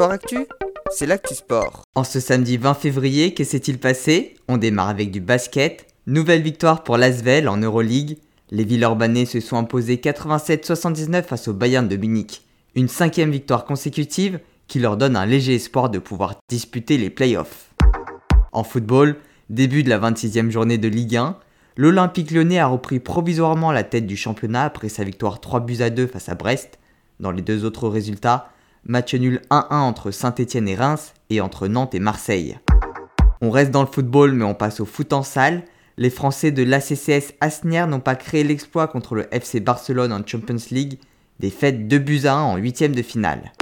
[0.00, 0.46] Sport Actu,
[0.90, 1.82] c'est l'actu sport.
[1.94, 4.34] En ce samedi 20 février, que s'est-il passé?
[4.48, 5.88] On démarre avec du basket.
[6.06, 8.16] Nouvelle victoire pour l'Asvel en Euroleague.
[8.50, 12.46] Les Villeurbanais se sont imposés 87-79 face au Bayern de Munich.
[12.74, 17.68] Une cinquième victoire consécutive qui leur donne un léger espoir de pouvoir disputer les playoffs.
[18.52, 19.16] En football,
[19.50, 21.36] début de la 26e journée de Ligue 1,
[21.76, 25.90] l'Olympique lyonnais a repris provisoirement la tête du championnat après sa victoire 3 buts à
[25.90, 26.78] 2 face à Brest.
[27.18, 28.50] Dans les deux autres résultats,
[28.84, 32.58] match nul 1-1 entre Saint-Etienne et Reims et entre Nantes et Marseille.
[33.40, 35.64] On reste dans le football mais on passe au foot en salle.
[35.96, 40.56] Les Français de l'ACCS Asnières n'ont pas créé l'exploit contre le FC Barcelone en Champions
[40.70, 40.98] League,
[41.38, 43.52] défaite 2 buts à 1 en 8 de finale.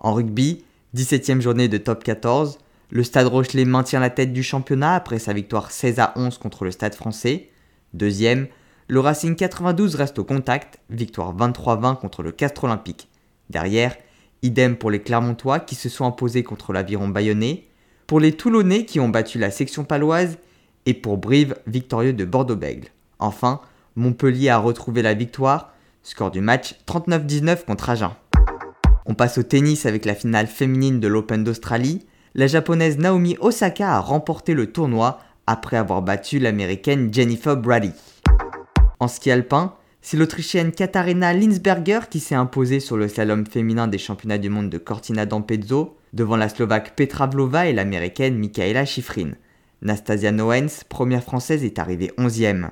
[0.00, 2.58] En rugby, 17ème journée de top 14,
[2.90, 6.64] le Stade Rochelet maintient la tête du championnat après sa victoire 16 à 11 contre
[6.64, 7.50] le Stade français.
[7.94, 8.46] Deuxième,
[8.88, 13.08] le Racing 92 reste au contact, victoire 23-20 contre le Castre Olympique.
[13.50, 13.96] Derrière,
[14.46, 17.64] idem pour les Clermontois qui se sont imposés contre l'Aviron bayonnais,
[18.06, 20.38] pour les Toulonnais qui ont battu la section paloise
[20.86, 22.88] et pour Brive victorieux de Bordeaux-Bègle.
[23.18, 23.60] Enfin,
[23.96, 28.12] Montpellier a retrouvé la victoire, score du match 39-19 contre Agen.
[29.06, 32.06] On passe au tennis avec la finale féminine de l'Open d'Australie.
[32.34, 37.92] La japonaise Naomi Osaka a remporté le tournoi après avoir battu l'américaine Jennifer Brady.
[38.98, 39.74] En ski alpin,
[40.08, 44.70] c'est l'Autrichienne Katharina Linsberger qui s'est imposée sur le slalom féminin des championnats du monde
[44.70, 49.32] de Cortina d'Ampezzo devant la Slovaque Petra Vlova et l'américaine Michaela Schifrin.
[49.82, 52.68] Nastasia Noens, première française, est arrivée 11e.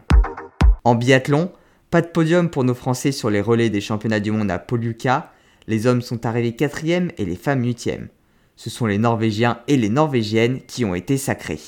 [0.84, 1.50] En biathlon,
[1.90, 5.32] pas de podium pour nos Français sur les relais des championnats du monde à Poluca.
[5.66, 8.06] Les hommes sont arrivés 4e et les femmes 8e.
[8.55, 11.58] Ce sont les Norvégiens et les Norvégiennes qui ont été sacrés.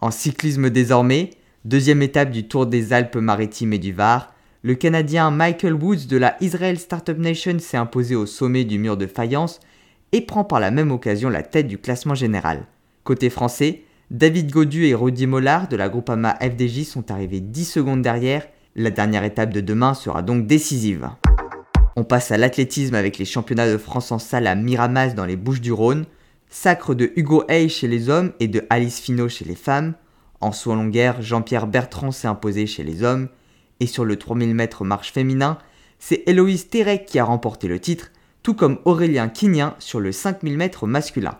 [0.00, 1.30] En cyclisme désormais,
[1.64, 4.32] deuxième étape du Tour des Alpes-Maritimes et du Var,
[4.62, 8.98] le Canadien Michael Woods de la Israel Startup Nation s'est imposé au sommet du mur
[8.98, 9.58] de faïence
[10.12, 12.66] et prend par la même occasion la tête du classement général.
[13.04, 18.02] Côté français, David Godu et Rudy Mollard de la Groupama FDJ sont arrivés 10 secondes
[18.02, 18.46] derrière.
[18.76, 21.08] La dernière étape de demain sera donc décisive.
[21.96, 25.36] On passe à l'athlétisme avec les championnats de France en salle à Miramas dans les
[25.36, 26.04] Bouches du Rhône,
[26.50, 29.94] sacre de Hugo Hay chez les hommes et de Alice Finot chez les femmes.
[30.40, 33.28] En saut en longueur, Jean-Pierre Bertrand s'est imposé chez les hommes.
[33.80, 35.58] Et sur le 3000 mètres marche féminin,
[35.98, 38.10] c'est Héloïse Terek qui a remporté le titre,
[38.42, 41.38] tout comme Aurélien Quignin sur le 5000 mètres masculin.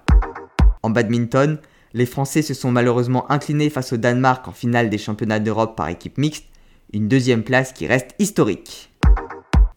[0.82, 1.58] En badminton,
[1.92, 5.88] les Français se sont malheureusement inclinés face au Danemark en finale des championnats d'Europe par
[5.88, 6.46] équipe mixte,
[6.92, 8.90] une deuxième place qui reste historique.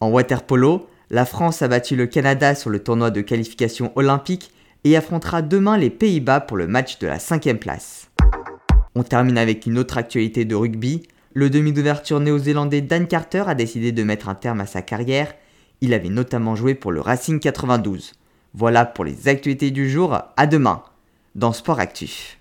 [0.00, 4.52] En waterpolo, la France a battu le Canada sur le tournoi de qualification olympique
[4.84, 8.10] et affrontera demain les Pays-Bas pour le match de la cinquième place.
[8.94, 11.02] On termine avec une autre actualité de rugby.
[11.36, 15.34] Le demi d'ouverture néo-zélandais Dan Carter a décidé de mettre un terme à sa carrière.
[15.80, 18.12] Il avait notamment joué pour le Racing 92.
[18.54, 20.84] Voilà pour les actualités du jour, à demain
[21.34, 22.30] dans Sport Actif.